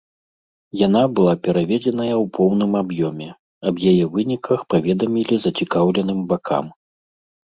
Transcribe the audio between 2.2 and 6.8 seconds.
поўным аб'ёме, аб яе выніках паведамілі зацікаўленым бакам.